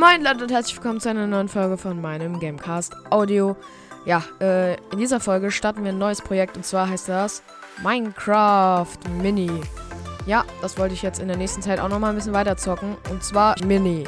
[0.00, 3.56] Moin Leute und herzlich willkommen zu einer neuen Folge von meinem Gamecast Audio.
[4.04, 7.42] Ja, äh, in dieser Folge starten wir ein neues Projekt und zwar heißt das
[7.82, 9.60] Minecraft Mini.
[10.26, 12.96] Ja, das wollte ich jetzt in der nächsten Zeit auch nochmal ein bisschen weiter zocken
[13.10, 14.04] und zwar Mini.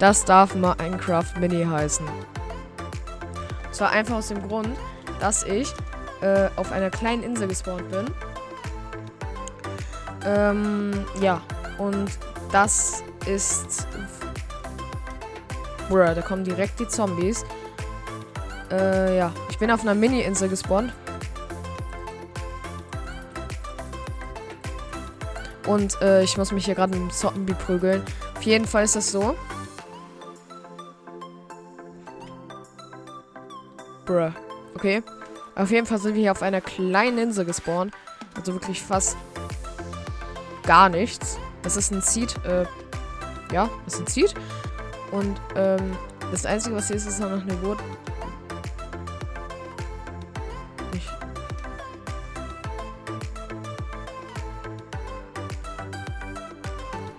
[0.00, 2.06] Das darf Minecraft Mini heißen.
[2.06, 4.76] Und zwar einfach aus dem Grund,
[5.20, 5.72] dass ich
[6.20, 8.06] äh, auf einer kleinen Insel gespawnt bin.
[10.26, 11.40] Ähm, ja,
[11.78, 12.10] und
[12.50, 13.86] das ist.
[15.90, 17.44] Bruh, da kommen direkt die Zombies.
[18.70, 19.32] Äh, ja.
[19.50, 20.92] Ich bin auf einer Mini-Insel gespawnt.
[25.66, 28.04] Und äh, ich muss mich hier gerade mit dem Zombie prügeln.
[28.36, 29.34] Auf jeden Fall ist das so.
[34.06, 34.30] Bruh.
[34.76, 35.02] Okay.
[35.56, 37.92] Auf jeden Fall sind wir hier auf einer kleinen Insel gespawnt.
[38.36, 39.16] Also wirklich fast
[40.62, 41.36] gar nichts.
[41.62, 42.36] Das ist ein Seed.
[42.44, 42.64] Äh,
[43.52, 44.34] ja, ist ein Seed.
[45.10, 45.96] Und ähm,
[46.30, 47.44] das Einzige, was hier ist, ist noch eine.
[50.92, 51.08] Ich.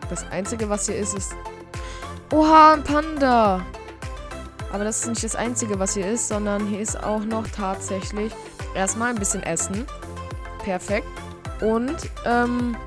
[0.10, 1.36] Das Einzige, was hier ist, ist.
[2.32, 3.62] Oha, ein Panda!
[4.72, 8.34] Aber das ist nicht das Einzige, was hier ist, sondern hier ist auch noch tatsächlich
[8.74, 9.86] erstmal ein bisschen Essen.
[10.64, 11.08] Perfekt.
[11.60, 12.78] Und ähm,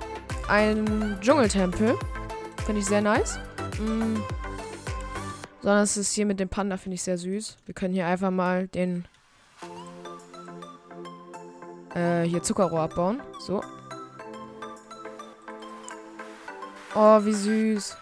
[0.48, 1.98] ein Dschungeltempel.
[2.64, 3.38] Finde ich sehr nice.
[3.78, 4.16] Mm.
[5.64, 7.56] Sondern es ist hier mit dem Panda, finde ich sehr süß.
[7.64, 9.06] Wir können hier einfach mal den
[11.94, 13.22] äh, hier Zuckerrohr abbauen.
[13.40, 13.62] So.
[16.94, 17.96] Oh, wie süß.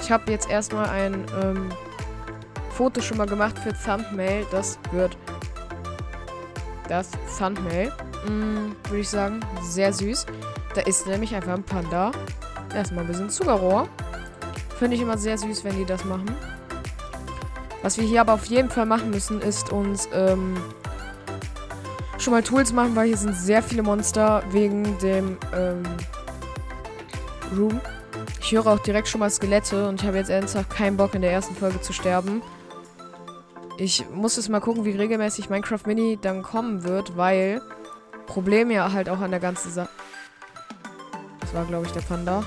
[0.00, 1.68] Ich habe jetzt erstmal ein ähm,
[2.72, 4.44] Foto schon mal gemacht für Thumbnail.
[4.50, 5.16] Das wird
[6.88, 7.92] das Thumbnail.
[8.26, 9.38] Mm, Würde ich sagen.
[9.62, 10.26] Sehr süß.
[10.74, 12.10] Da ist nämlich einfach ein Panda.
[12.74, 13.88] Erstmal ein bisschen Zuckerrohr.
[14.78, 16.34] Finde ich immer sehr süß, wenn die das machen.
[17.82, 20.56] Was wir hier aber auf jeden Fall machen müssen, ist uns ähm,
[22.18, 25.82] schon mal Tools machen, weil hier sind sehr viele Monster wegen dem ähm,
[27.56, 27.80] Room.
[28.40, 31.22] Ich höre auch direkt schon mal Skelette und ich habe jetzt ernsthaft keinen Bock in
[31.22, 32.42] der ersten Folge zu sterben.
[33.76, 37.62] Ich muss jetzt mal gucken, wie regelmäßig Minecraft Mini dann kommen wird, weil
[38.26, 39.88] Problem ja halt auch an der ganzen Sache.
[41.48, 42.44] Das war, glaube ich, der Panda.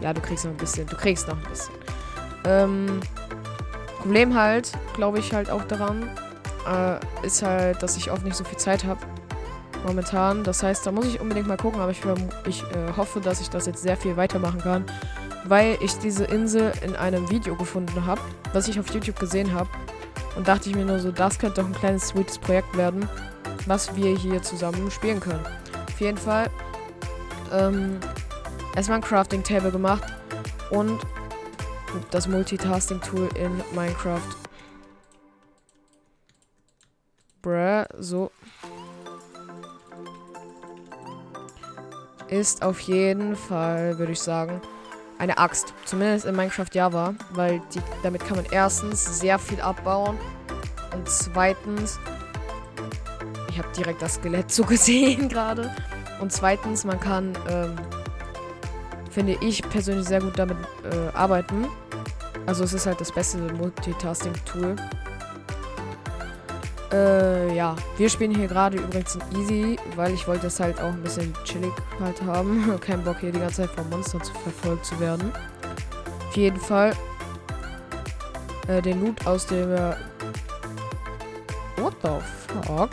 [0.00, 0.84] Ja, du kriegst noch ein bisschen.
[0.88, 1.74] Du kriegst noch ein bisschen.
[2.44, 3.00] Ähm,
[4.00, 6.10] Problem halt, glaube ich, halt auch daran,
[6.68, 8.98] äh, ist halt, dass ich oft nicht so viel Zeit habe.
[9.86, 10.42] Momentan.
[10.42, 12.00] Das heißt, da muss ich unbedingt mal gucken, aber ich,
[12.48, 14.84] ich äh, hoffe, dass ich das jetzt sehr viel weitermachen kann.
[15.44, 18.20] Weil ich diese Insel in einem Video gefunden habe,
[18.52, 19.68] was ich auf YouTube gesehen habe.
[20.34, 23.08] Und dachte ich mir nur so, das könnte doch ein kleines, sweetes Projekt werden,
[23.66, 25.46] was wir hier zusammen spielen können.
[25.86, 26.50] Auf jeden Fall
[27.52, 27.98] ähm,
[28.74, 30.04] erstmal ein Crafting Table gemacht
[30.70, 31.00] und
[32.10, 34.20] das Multitasking Tool in Minecraft.
[37.42, 38.30] Bruh, so.
[42.28, 44.60] Ist auf jeden Fall, würde ich sagen,
[45.18, 45.74] eine Axt.
[45.84, 50.18] Zumindest in Minecraft Java, weil die, damit kann man erstens sehr viel abbauen
[50.92, 51.98] und zweitens,
[53.48, 55.74] ich habe direkt das Skelett so gesehen gerade.
[56.24, 57.76] Und zweitens, man kann, ähm,
[59.10, 61.66] finde ich persönlich sehr gut damit äh, arbeiten.
[62.46, 64.74] Also es ist halt das beste Multitasking-Tool.
[66.90, 67.76] Äh, ja.
[67.98, 71.30] Wir spielen hier gerade übrigens in Easy, weil ich wollte es halt auch ein bisschen
[71.44, 72.74] chillig halt haben.
[72.80, 75.30] Kein Bock hier die ganze Zeit vom Monster zu verfolgt zu werden.
[76.30, 76.94] Auf jeden Fall
[78.68, 79.98] äh, den Loot aus der...
[81.76, 82.08] What the
[82.62, 82.88] fuck?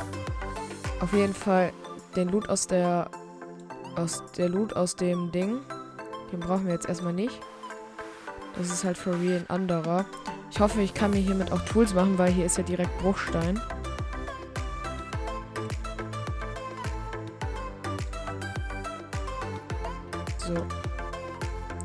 [1.00, 1.72] Auf jeden Fall
[2.14, 3.10] den Loot aus der...
[3.96, 5.60] Aus der Loot aus dem Ding.
[6.32, 7.40] Den brauchen wir jetzt erstmal nicht.
[8.58, 10.06] Das ist halt for real ein anderer.
[10.50, 13.60] Ich hoffe, ich kann mir hiermit auch Tools machen, weil hier ist ja direkt Bruchstein.
[20.38, 20.54] So.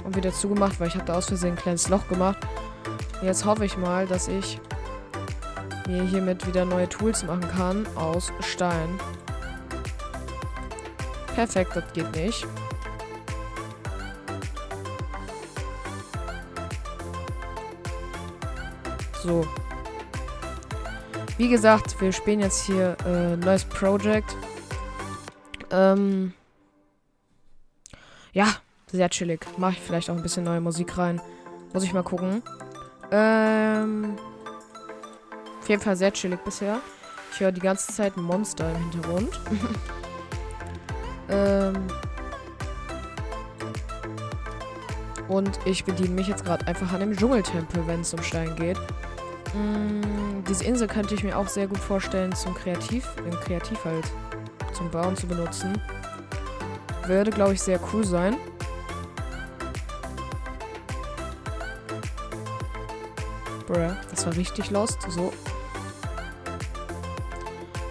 [0.04, 2.38] Und wieder zugemacht, weil ich habe da aus Versehen ein kleines Loch gemacht.
[3.20, 4.60] Und jetzt hoffe ich mal, dass ich
[5.86, 8.88] mir hiermit wieder neue Tools machen kann aus Stein.
[11.36, 12.46] Perfekt, das geht nicht.
[19.22, 19.46] So.
[21.36, 24.34] Wie gesagt, wir spielen jetzt hier äh, neues Project.
[25.70, 26.32] Ähm,
[28.32, 28.46] ja,
[28.90, 29.46] sehr chillig.
[29.58, 31.20] Mache ich vielleicht auch ein bisschen neue Musik rein.
[31.74, 32.42] Muss ich mal gucken.
[33.10, 34.16] Ähm,
[35.60, 36.80] auf jeden Fall sehr chillig bisher.
[37.30, 39.38] Ich höre die ganze Zeit Monster im Hintergrund.
[41.28, 41.74] Ähm
[45.28, 48.78] und ich bediene mich jetzt gerade einfach an dem Dschungeltempel, wenn es um Stein geht.
[49.52, 54.04] Hm, diese Insel könnte ich mir auch sehr gut vorstellen, zum Kreativ, im Kreativ halt,
[54.72, 55.80] zum Bauen zu benutzen.
[57.06, 58.36] Würde, glaube ich, sehr cool sein.
[63.66, 64.98] Bruh, das war richtig lost.
[65.08, 65.32] So,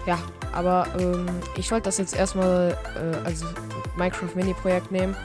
[0.06, 0.18] ja,
[0.52, 1.26] aber ähm,
[1.56, 3.44] ich wollte das jetzt erstmal äh, als
[3.96, 5.16] Minecraft Mini-Projekt nehmen.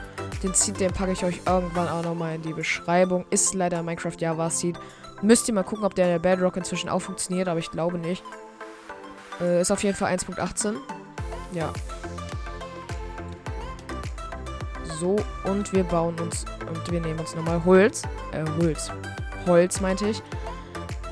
[0.42, 3.24] Den Seed, den packe ich euch irgendwann auch nochmal in die Beschreibung.
[3.30, 4.76] Ist leider Minecraft Java Seed.
[5.22, 7.96] Müsst ihr mal gucken, ob der in der Bedrock inzwischen auch funktioniert, aber ich glaube
[7.96, 8.24] nicht.
[9.40, 10.74] Äh, ist auf jeden Fall 1.18.
[11.52, 11.72] Ja.
[14.98, 18.02] So, und wir bauen uns, und wir nehmen uns nochmal Holz.
[18.32, 18.90] Äh, Holz.
[19.46, 20.22] Holz, meinte ich.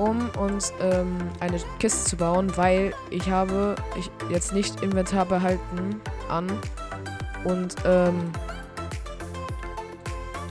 [0.00, 6.00] Um uns ähm, eine Kiste zu bauen, weil ich habe ich jetzt nicht Inventar behalten
[6.30, 6.46] an.
[7.44, 8.32] Und, ähm,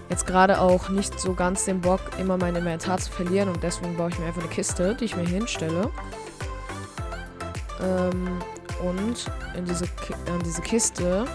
[0.07, 3.49] jetzt gerade auch nicht so ganz den Bock, immer mein Inventar zu verlieren.
[3.49, 5.89] Und deswegen baue ich mir einfach eine Kiste, die ich mir hinstelle.
[7.81, 8.39] Ähm,
[8.83, 11.25] und in diese, in diese Kiste,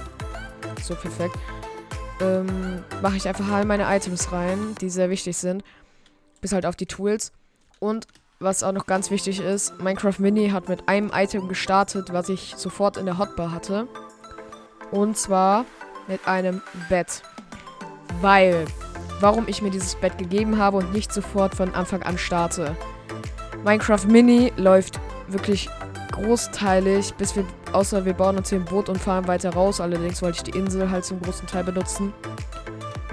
[0.80, 1.36] so perfekt,
[2.20, 5.64] ähm, mache ich einfach all meine Items rein, die sehr wichtig sind.
[6.40, 7.32] Bis halt auf die Tools.
[7.84, 8.06] Und
[8.40, 12.54] was auch noch ganz wichtig ist, Minecraft Mini hat mit einem Item gestartet, was ich
[12.56, 13.86] sofort in der Hotbar hatte.
[14.90, 15.66] Und zwar
[16.08, 17.20] mit einem Bett.
[18.22, 18.64] Weil,
[19.20, 22.74] warum ich mir dieses Bett gegeben habe und nicht sofort von Anfang an starte.
[23.66, 24.98] Minecraft Mini läuft
[25.28, 25.68] wirklich
[26.12, 29.82] großteilig, bis wir, außer wir bauen uns hier ein Boot und fahren weiter raus.
[29.82, 32.14] Allerdings wollte ich die Insel halt zum großen Teil benutzen.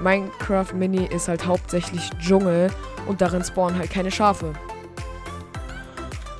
[0.00, 2.70] Minecraft Mini ist halt hauptsächlich Dschungel
[3.12, 4.54] und darin spawnen halt keine Schafe.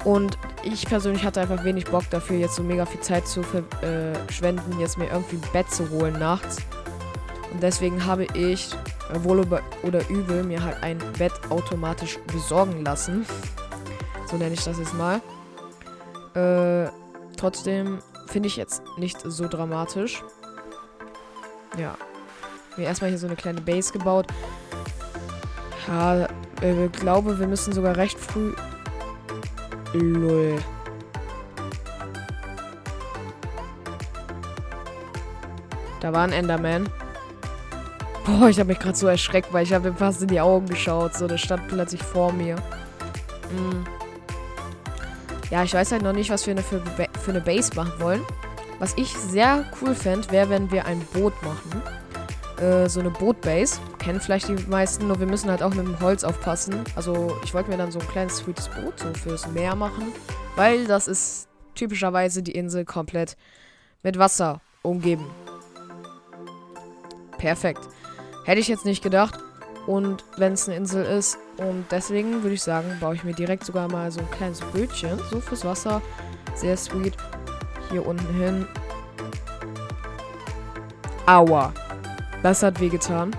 [0.05, 4.81] Und ich persönlich hatte einfach wenig Bock dafür, jetzt so mega viel Zeit zu verschwenden,
[4.81, 6.57] jetzt mir irgendwie ein Bett zu holen nachts.
[7.53, 8.71] Und deswegen habe ich,
[9.23, 9.47] wohl
[9.83, 13.27] oder übel, mir halt ein Bett automatisch besorgen lassen.
[14.31, 15.21] So nenne ich das jetzt mal.
[16.35, 16.91] Äh,
[17.37, 17.99] trotzdem
[18.29, 20.23] finde ich jetzt nicht so dramatisch.
[21.77, 21.99] Ja.
[22.79, 24.29] Mir erstmal hier so eine kleine Base gebaut.
[25.87, 26.27] Ja,
[26.63, 28.53] äh, glaube, wir müssen sogar recht früh.
[29.93, 30.59] Lol.
[36.01, 36.89] Da war ein Enderman.
[38.25, 40.67] Boah, ich habe mich gerade so erschreckt, weil ich habe ihm fast in die Augen
[40.67, 41.15] geschaut.
[41.15, 42.57] So, der stand plötzlich vor mir.
[42.57, 43.85] Mm.
[45.51, 48.23] Ja, ich weiß halt noch nicht, was wir für, für eine Base machen wollen.
[48.79, 51.83] Was ich sehr cool fände, wäre, wenn wir ein Boot machen.
[52.63, 53.81] Äh, so eine Bootbase.
[53.99, 56.85] Kennen vielleicht die meisten, nur wir müssen halt auch mit dem Holz aufpassen.
[56.95, 60.13] Also ich wollte mir dann so ein kleines sweetes Boot so fürs Meer machen.
[60.55, 63.37] Weil das ist typischerweise die Insel komplett
[64.05, 65.27] mit Wasser umgeben.
[67.37, 67.81] Perfekt.
[68.45, 69.41] Hätte ich jetzt nicht gedacht.
[69.89, 71.39] Und wenn es eine Insel ist.
[71.57, 75.19] Und deswegen würde ich sagen, baue ich mir direkt sogar mal so ein kleines Bötchen.
[75.31, 76.01] So fürs Wasser.
[76.55, 77.17] Sehr sweet.
[77.91, 78.69] Hier unten hin.
[81.27, 81.73] Aua.
[82.43, 83.35] Das hat wehgetan.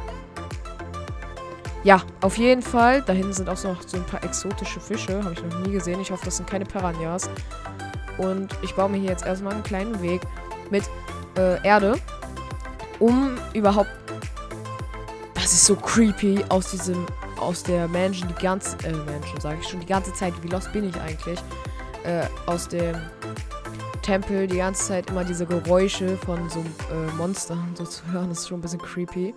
[1.83, 3.01] Ja, auf jeden Fall.
[3.01, 5.21] Da hinten sind auch noch so ein paar exotische Fische.
[5.23, 5.99] Habe ich noch nie gesehen.
[5.99, 7.29] Ich hoffe, das sind keine Piranhas.
[8.17, 10.21] Und ich baue mir hier jetzt erstmal einen kleinen Weg
[10.69, 10.83] mit
[11.37, 11.95] äh, Erde,
[12.99, 13.89] um überhaupt
[15.43, 17.05] das ist so creepy aus diesem,
[17.37, 20.71] aus der Mansion die ganze, äh, Mansion sage ich schon, die ganze Zeit, wie lost
[20.71, 21.37] bin ich eigentlich?
[22.05, 22.95] Äh, aus dem
[24.03, 28.39] Tempel die ganze Zeit immer diese Geräusche von so äh, Monstern so zu hören, das
[28.39, 29.33] ist schon ein bisschen creepy.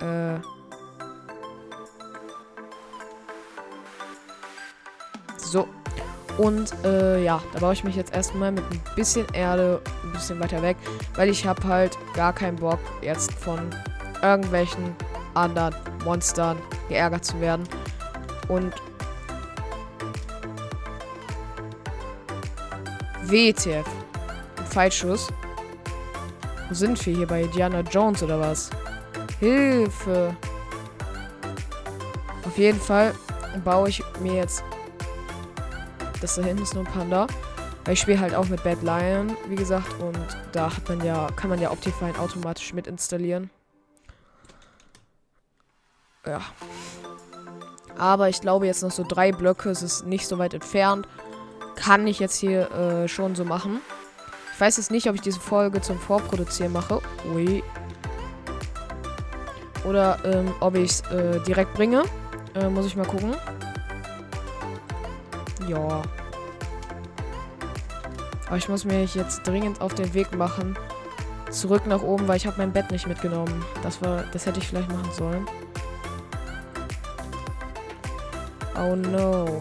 [0.00, 0.38] Äh.
[5.38, 5.66] So.
[6.36, 10.38] Und äh, ja, da baue ich mich jetzt erstmal mit ein bisschen Erde ein bisschen
[10.38, 10.76] weiter weg,
[11.16, 13.58] weil ich habe halt gar keinen Bock jetzt von
[14.22, 14.94] irgendwelchen
[15.34, 16.56] anderen Monstern
[16.88, 17.64] geärgert zu werden.
[18.48, 18.72] Und
[23.28, 23.86] WTF.
[24.70, 25.28] Falschuss.
[26.68, 28.70] Wo sind wir hier bei Diana Jones oder was?
[29.38, 30.34] Hilfe.
[32.46, 33.14] Auf jeden Fall
[33.64, 34.64] baue ich mir jetzt.
[36.20, 37.26] Das da hinten ist nur ein Panda.
[37.84, 40.18] Weil ich spiele halt auch mit Bad Lion, wie gesagt, und
[40.52, 43.50] da hat man ja, kann man ja Optifine automatisch mit installieren.
[46.26, 46.40] Ja.
[47.96, 49.70] Aber ich glaube jetzt noch so drei Blöcke.
[49.70, 51.06] Es ist nicht so weit entfernt.
[51.78, 53.80] Kann ich jetzt hier äh, schon so machen.
[54.52, 57.00] Ich weiß jetzt nicht, ob ich diese Folge zum Vorproduzieren mache.
[57.32, 57.62] Ui.
[59.88, 62.02] Oder ähm, ob ich es äh, direkt bringe.
[62.56, 63.36] Äh, muss ich mal gucken.
[65.68, 66.02] Ja.
[68.48, 70.76] Aber ich muss mir jetzt dringend auf den Weg machen,
[71.50, 73.64] zurück nach oben, weil ich habe mein Bett nicht mitgenommen.
[73.82, 75.46] Das war, das hätte ich vielleicht machen sollen.
[78.76, 79.60] Oh no.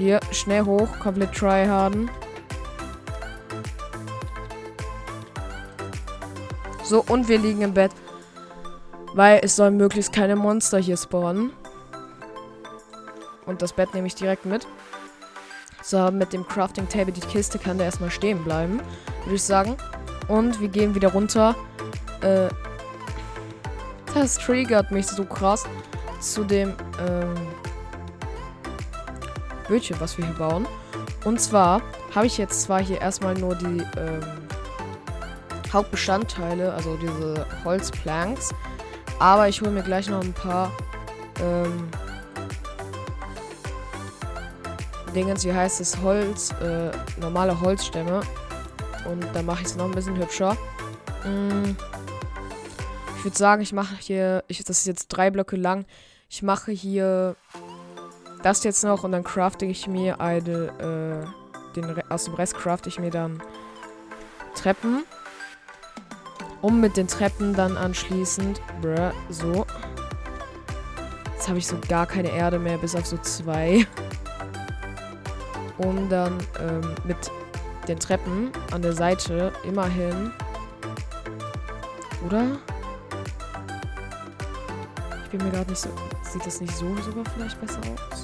[0.00, 2.10] Hier, schnell hoch, komplett tryharden.
[6.82, 7.92] So, und wir liegen im Bett.
[9.12, 11.52] Weil es sollen möglichst keine Monster hier spawnen.
[13.44, 14.66] Und das Bett nehme ich direkt mit.
[15.82, 18.80] So, mit dem Crafting Table, die Kiste kann da erstmal stehen bleiben,
[19.24, 19.76] würde ich sagen.
[20.28, 21.54] Und wir gehen wieder runter.
[22.22, 22.48] Äh,
[24.14, 25.64] das triggert mich so krass
[26.20, 26.72] zu dem
[27.06, 27.34] ähm,
[29.70, 30.66] Bötchen, was wir hier bauen.
[31.24, 31.80] Und zwar
[32.14, 34.20] habe ich jetzt zwar hier erstmal nur die ähm,
[35.72, 38.52] Hauptbestandteile, also diese Holzplanks,
[39.20, 40.72] aber ich hole mir gleich noch ein paar
[41.40, 41.88] ähm,
[45.14, 48.22] Dingens, wie heißt es, Holz, äh, normale Holzstämme.
[49.08, 50.56] Und dann mache ich es noch ein bisschen hübscher.
[51.24, 51.76] Mm.
[53.16, 55.84] Ich würde sagen, ich mache hier, ich, das ist jetzt drei Blöcke lang.
[56.28, 57.36] Ich mache hier
[58.42, 62.88] das jetzt noch und dann crafte ich mir eine, äh, den, aus dem Rest crafte
[62.88, 63.42] ich mir dann
[64.54, 65.04] Treppen.
[66.60, 69.66] Um mit den Treppen dann anschließend, bruh, so.
[71.34, 73.86] Jetzt habe ich so gar keine Erde mehr, bis auf so zwei
[75.80, 77.30] um dann ähm, mit
[77.88, 80.32] den Treppen an der Seite immerhin.
[82.26, 82.58] Oder?
[85.24, 85.88] Ich bin mir gerade nicht so.
[86.22, 87.80] Sieht das nicht so sogar vielleicht besser
[88.10, 88.19] aus?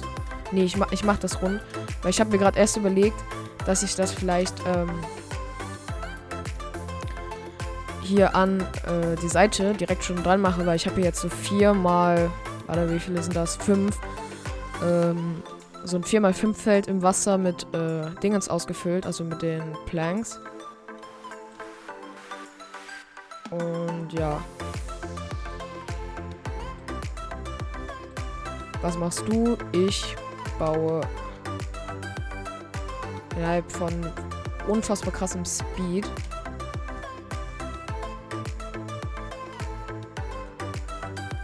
[0.51, 1.61] Nee, ich mach, ich mach das rund.
[2.01, 3.17] Weil ich habe mir gerade erst überlegt,
[3.65, 4.89] dass ich das vielleicht ähm,
[8.01, 11.29] hier an äh, die Seite direkt schon dran mache, weil ich habe hier jetzt so
[11.29, 12.29] viermal,
[12.65, 13.57] warte, wie viele sind das?
[13.57, 13.97] Fünf
[14.83, 15.43] ähm,
[15.83, 20.39] so ein 4x5 Feld im Wasser mit äh, Dingens ausgefüllt, also mit den Planks.
[23.51, 24.41] Und ja.
[28.81, 29.57] Was machst du?
[29.71, 30.15] Ich
[30.57, 31.01] baue
[33.35, 33.93] innerhalb von
[34.67, 36.05] unfassbar krassem Speed.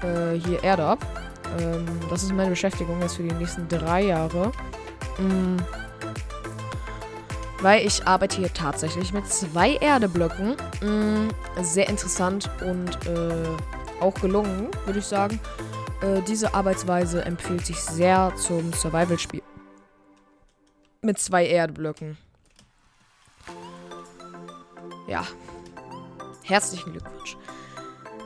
[0.01, 1.05] Äh, hier Erde ab.
[1.59, 4.51] Ähm, das ist meine Beschäftigung jetzt für die nächsten drei Jahre.
[5.17, 5.57] Mhm.
[7.61, 10.55] Weil ich arbeite hier tatsächlich mit zwei Erdeblöcken.
[10.81, 11.29] Mhm.
[11.61, 13.47] Sehr interessant und äh,
[14.01, 15.39] auch gelungen, würde ich sagen.
[16.03, 19.41] Äh, diese Arbeitsweise empfiehlt sich sehr zum Survival-Spiel.
[21.01, 22.17] Mit zwei Erdeblöcken.
[25.07, 25.25] Ja.
[26.43, 27.37] Herzlichen Glückwunsch.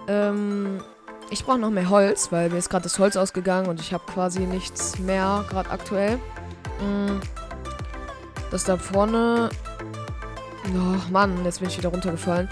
[0.07, 0.81] Ähm,
[1.29, 4.03] ich brauche noch mehr Holz, weil mir ist gerade das Holz ausgegangen und ich habe
[4.11, 6.17] quasi nichts mehr, gerade aktuell.
[6.79, 7.19] Mm.
[8.49, 9.49] Das da vorne.
[10.73, 12.49] Oh Mann, jetzt bin ich wieder runtergefallen.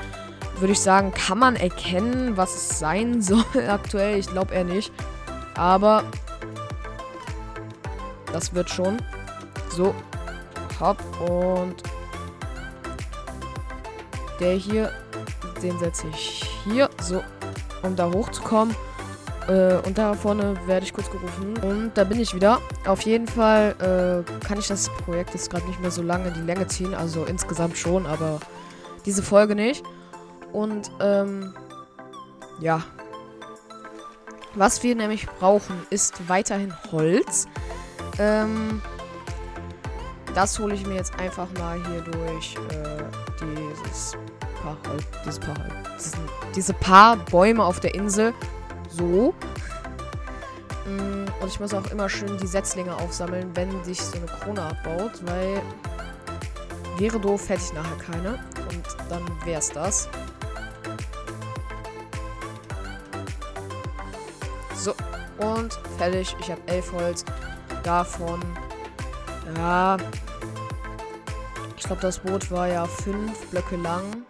[0.59, 4.19] Würde ich sagen, kann man erkennen, was es sein soll aktuell?
[4.19, 4.91] Ich glaube eher nicht.
[5.55, 6.03] Aber
[8.31, 8.97] das wird schon.
[9.69, 9.93] So.
[10.79, 10.97] Hopp.
[11.21, 11.83] Und
[14.39, 14.91] der hier,
[15.61, 16.89] den setze ich hier.
[17.01, 17.23] So
[17.83, 18.75] um da hochzukommen.
[19.47, 21.55] Äh, und da vorne werde ich kurz gerufen.
[21.61, 22.59] Und da bin ich wieder.
[22.85, 26.33] Auf jeden Fall äh, kann ich das Projekt jetzt gerade nicht mehr so lange in
[26.33, 26.93] die Länge ziehen.
[26.93, 28.39] Also insgesamt schon, aber
[29.05, 29.83] diese Folge nicht.
[30.51, 31.53] Und ähm,
[32.59, 32.83] ja.
[34.55, 37.47] Was wir nämlich brauchen, ist weiterhin Holz.
[38.17, 38.81] Ähm,
[40.33, 43.03] das hole ich mir jetzt einfach mal hier durch äh,
[43.41, 44.17] dieses
[44.61, 46.11] paar Holz, dieses paar Holz,
[46.55, 48.33] diese paar Bäume auf der Insel.
[48.89, 49.33] So.
[50.85, 54.61] Mm, und ich muss auch immer schön die Setzlinge aufsammeln, wenn sich so eine Krone
[54.61, 55.61] abbaut, weil
[56.97, 58.39] wäre doof, hätte ich nachher keine.
[58.69, 60.07] Und dann wäre es das.
[65.37, 66.35] Und fertig.
[66.39, 67.25] Ich habe elf Holz.
[67.83, 68.41] Davon,
[69.57, 69.97] ja,
[71.77, 74.25] ich glaube, das Boot war ja fünf Blöcke lang.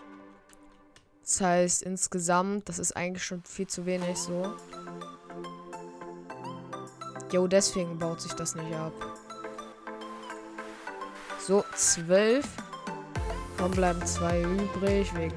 [1.22, 4.54] Das heißt, insgesamt, das ist eigentlich schon viel zu wenig so.
[7.32, 8.94] Jo, deswegen baut sich das nicht ab.
[11.40, 12.46] So, 12.
[13.58, 15.14] Warum bleiben zwei übrig?
[15.16, 15.36] Wegen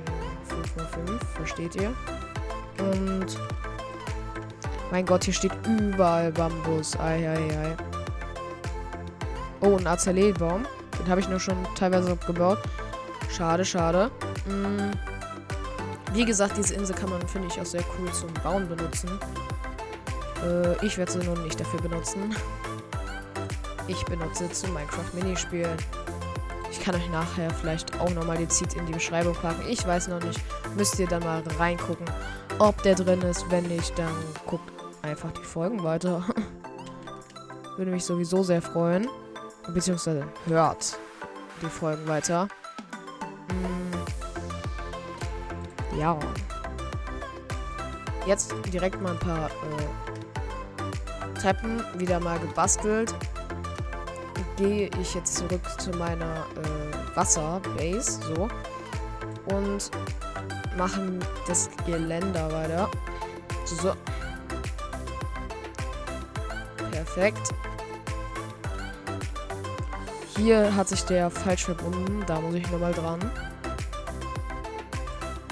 [0.49, 1.95] 5x5, versteht ihr?
[2.79, 3.39] Und.
[4.91, 6.99] Mein Gott, hier steht überall Bambus.
[6.99, 7.77] Ei, ei, ei.
[9.61, 10.67] Oh, ein Azalee-Baum.
[10.99, 12.59] Den habe ich nur schon teilweise gebaut.
[13.31, 14.11] Schade, schade.
[14.47, 14.91] Hm.
[16.13, 19.11] Wie gesagt, diese Insel kann man, finde ich, auch sehr cool zum Bauen benutzen.
[20.43, 22.35] Äh, ich werde sie nun nicht dafür benutzen.
[23.87, 25.77] Ich benutze zum Minecraft-Minispielen.
[26.71, 29.63] Ich kann euch nachher vielleicht auch nochmal den Seed in die Beschreibung packen.
[29.69, 30.41] Ich weiß noch nicht.
[30.77, 32.07] Müsst ihr dann mal reingucken,
[32.59, 33.51] ob der drin ist.
[33.51, 34.13] Wenn nicht, dann
[34.47, 36.25] guckt einfach die Folgen weiter.
[37.77, 39.09] Würde mich sowieso sehr freuen.
[39.73, 40.99] Beziehungsweise hört
[41.63, 42.49] die Folgen weiter.
[43.51, 43.93] Hm.
[45.99, 46.19] Ja.
[48.27, 53.15] Jetzt direkt mal ein paar äh, Treppen wieder mal gebastelt.
[54.57, 58.21] Gehe ich jetzt zurück zu meiner äh, Wasserbase.
[58.23, 58.49] So.
[59.55, 59.91] Und
[60.77, 62.91] machen das Geländer weiter.
[63.65, 63.95] So.
[67.19, 67.53] Perfekt.
[70.37, 72.23] Hier hat sich der falsch verbunden.
[72.29, 73.19] Da muss ich nochmal dran.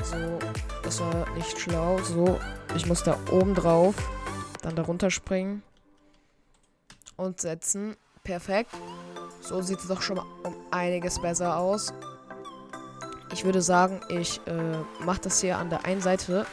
[0.04, 0.38] So,
[0.84, 1.98] das war nicht schlau.
[1.98, 2.38] So,
[2.76, 3.96] ich muss da oben drauf.
[4.62, 5.64] Dann darunter springen.
[7.16, 7.96] Und setzen.
[8.22, 8.70] Perfekt.
[9.40, 11.92] So sieht es doch schon mal um einiges besser aus.
[13.32, 16.46] Ich würde sagen, ich äh, mache das hier an der einen Seite.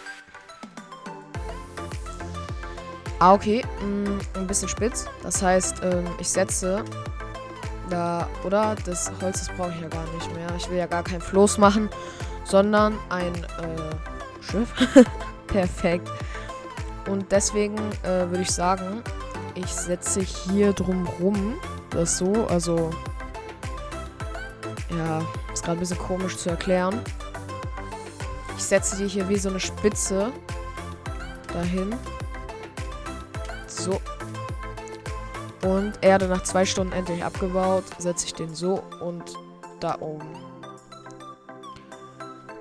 [3.23, 3.63] Ah, okay.
[3.79, 5.05] Mm, ein bisschen spitz.
[5.23, 6.83] Das heißt, ähm, ich setze
[7.89, 8.75] da, oder?
[8.83, 10.49] Das Holz, das brauche ich ja gar nicht mehr.
[10.57, 11.87] Ich will ja gar kein Floß machen,
[12.43, 14.73] sondern ein äh, Schiff.
[15.47, 16.11] Perfekt.
[17.09, 19.01] Und deswegen äh, würde ich sagen,
[19.55, 21.55] ich setze hier drum rum.
[21.91, 22.89] Das so, also.
[24.89, 25.21] Ja,
[25.53, 26.99] ist gerade ein bisschen komisch zu erklären.
[28.57, 30.33] Ich setze die hier wie so eine Spitze
[31.53, 31.95] dahin.
[33.83, 33.99] So.
[35.67, 37.83] Und Erde nach zwei Stunden endlich abgebaut.
[37.97, 39.33] Setze ich den so und
[39.81, 40.27] da oben.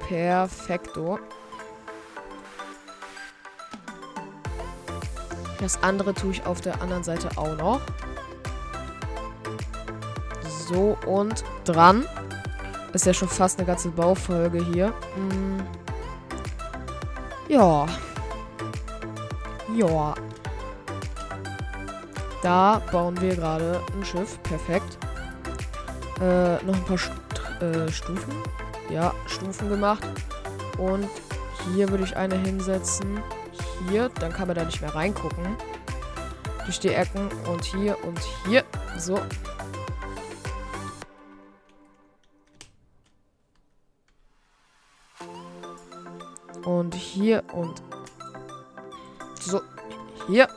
[0.08, 1.20] Perfekto.
[5.60, 7.80] Das andere tue ich auf der anderen Seite auch noch.
[10.66, 12.04] So, und dran.
[12.92, 14.92] Ist ja schon fast eine ganze Baufolge hier.
[15.14, 15.62] Hm.
[17.48, 17.86] Ja.
[19.76, 20.14] Ja.
[22.42, 24.42] Da bauen wir gerade ein Schiff.
[24.42, 24.98] Perfekt.
[26.20, 27.12] Äh, noch ein paar St
[27.60, 28.34] äh, Stufen.
[28.90, 30.04] Ja, Stufen gemacht.
[30.76, 31.08] Und
[31.72, 33.22] hier würde ich eine hinsetzen.
[33.88, 35.56] Hier, dann kann man da nicht mehr reingucken.
[36.64, 38.64] Durch die Ecken und hier und hier.
[38.98, 39.20] So.
[46.64, 47.82] Und hier und
[49.40, 49.60] so.
[50.26, 50.48] Hier.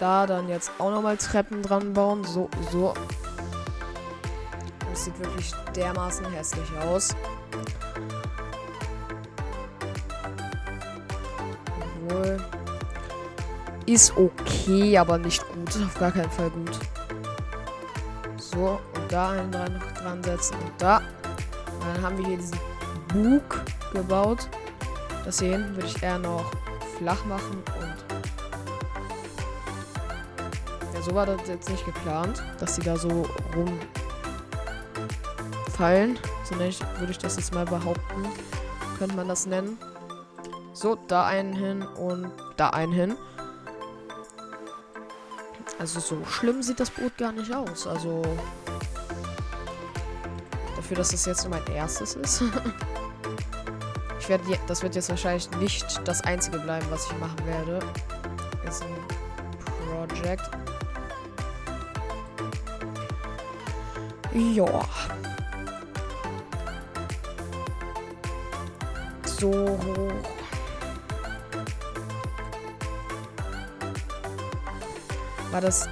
[0.00, 2.24] Da dann jetzt auch nochmal Treppen dran bauen.
[2.24, 2.94] So, so.
[4.90, 7.14] Das sieht wirklich dermaßen hässlich aus.
[12.08, 12.38] Obwohl.
[13.84, 15.84] Ist okay, aber nicht gut.
[15.84, 16.78] Auf gar keinen Fall gut.
[18.38, 20.54] So, und da einen dran, dran setzen.
[20.54, 20.96] Und da.
[20.96, 22.58] Und dann haben wir hier diesen
[23.12, 23.60] Bug
[23.92, 24.48] gebaut.
[25.26, 26.50] Das hier hinten würde ich eher noch
[26.96, 28.09] flach machen und
[31.02, 33.26] so war das jetzt nicht geplant, dass sie da so
[35.66, 36.18] rumfallen.
[36.44, 38.26] So würde ich das jetzt mal behaupten.
[38.98, 39.78] Könnte man das nennen.
[40.72, 43.16] So, da einen hin und da einen hin.
[45.78, 47.86] Also so schlimm sieht das Boot gar nicht aus.
[47.86, 48.22] Also
[50.76, 52.42] dafür, dass das jetzt nur mein erstes ist.
[54.20, 57.78] ich werde, das wird jetzt wahrscheinlich nicht das einzige bleiben, was ich machen werde.
[58.68, 58.94] Ist ein
[59.88, 60.50] Project.
[64.32, 64.84] Ja.
[69.24, 70.30] So hoch.
[75.50, 75.88] War das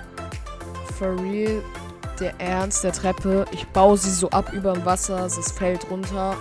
[0.99, 1.63] for real
[2.21, 3.45] der Ernst der Treppe?
[3.51, 6.37] Ich baue sie so ab über dem Wasser, es fällt runter,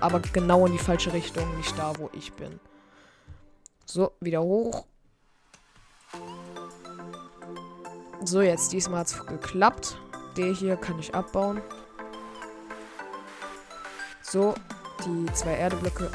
[0.00, 2.58] aber genau in die falsche Richtung, nicht da, wo ich bin.
[3.84, 4.86] So, wieder hoch.
[8.24, 9.98] So, jetzt diesmal hat es geklappt.
[10.36, 11.62] Der hier kann ich abbauen.
[14.22, 14.54] So,
[15.04, 16.10] die zwei Erdeblöcke.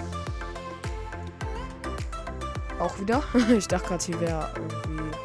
[2.79, 3.23] Auch wieder.
[3.49, 5.17] ich dachte gerade, hier wäre irgendwie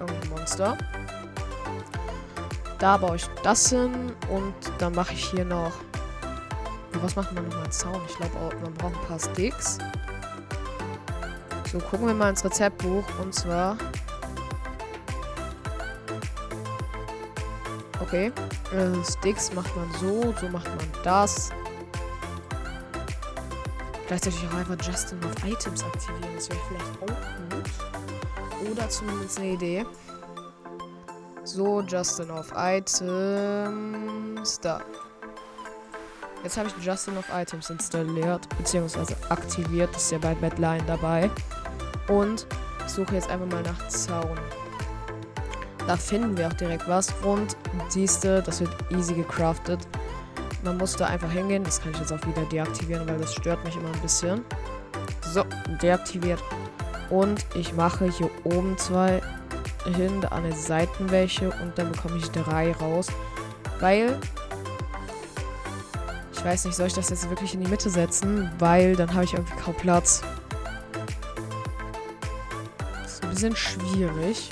[0.00, 0.78] irgendein Monster.
[2.78, 5.72] Da baue ich das hin und dann mache ich hier noch.
[7.02, 7.70] Was macht man nochmal?
[7.70, 8.00] Zaun.
[8.08, 9.78] Ich glaube, man braucht ein paar Sticks.
[11.70, 13.04] So, gucken wir mal ins Rezeptbuch.
[13.20, 13.76] Und zwar
[18.06, 18.32] Okay.
[18.72, 21.50] Äh, Sticks macht man so, so macht man das.
[24.06, 26.34] Gleichzeitig auch einfach Justin of Items aktivieren.
[26.36, 27.06] Das wäre vielleicht auch
[27.50, 28.70] gut.
[28.70, 29.84] Oder zumindest eine Idee.
[31.42, 33.80] So, Justin auf Items.
[34.60, 34.80] Da.
[36.44, 39.92] Jetzt habe ich Justin auf Items installiert, beziehungsweise aktiviert.
[39.92, 41.28] Das ist ja bei Badline dabei.
[42.08, 42.46] Und
[42.84, 44.38] ich suche jetzt einfach mal nach Zaun.
[45.86, 47.12] Da finden wir auch direkt was.
[47.22, 47.56] Und
[47.88, 49.80] siehste, das wird easy gecraftet.
[50.64, 51.62] Man muss da einfach hingehen.
[51.62, 54.44] Das kann ich jetzt auch wieder deaktivieren, weil das stört mich immer ein bisschen.
[55.32, 55.44] So,
[55.80, 56.42] deaktiviert.
[57.10, 59.22] Und ich mache hier oben zwei
[59.94, 63.06] hin, an den Seiten welche und dann bekomme ich drei raus.
[63.78, 64.18] Weil.
[66.32, 68.50] Ich weiß nicht, soll ich das jetzt wirklich in die Mitte setzen?
[68.58, 70.22] Weil dann habe ich irgendwie kaum Platz.
[73.02, 74.50] Das ist ein bisschen schwierig.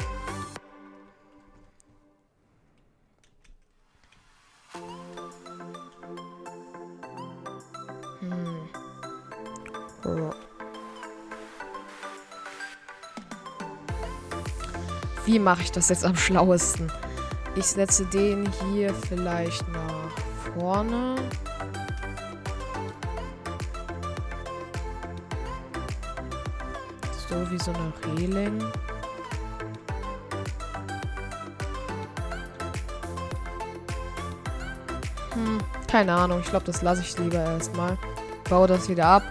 [15.35, 16.93] Wie mache ich das jetzt am schlauesten?
[17.57, 20.13] Ich setze den hier vielleicht nach
[20.55, 21.17] vorne.
[27.29, 28.61] So wie so eine Reling.
[35.33, 35.59] Hm,
[35.91, 36.43] keine Ahnung.
[36.45, 37.99] Ich glaube, das lasse ich lieber erstmal.
[38.49, 39.25] Baue das wieder ab.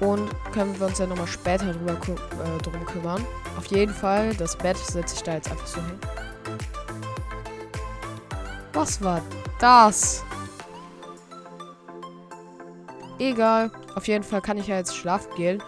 [0.00, 3.24] Und können wir uns ja nochmal später drüber, äh, drum kümmern.
[3.58, 5.98] Auf jeden Fall, das Bett setze ich da jetzt einfach so hin.
[8.72, 9.20] Was war
[9.58, 10.22] das?
[13.18, 13.72] Egal.
[13.96, 15.60] Auf jeden Fall kann ich ja jetzt schlafen gehen.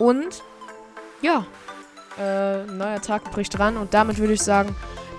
[0.00, 0.42] Und
[1.22, 1.46] ja,
[2.18, 3.76] äh, neuer Tag bricht dran.
[3.76, 4.74] Und damit würde ich sagen,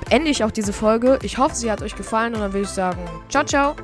[0.10, 1.20] beende ich auch diese Folge.
[1.22, 2.34] Ich hoffe, sie hat euch gefallen.
[2.34, 3.78] Und dann würde ich sagen, ciao, ciao.